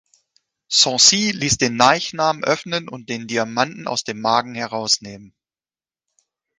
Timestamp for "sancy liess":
0.71-1.59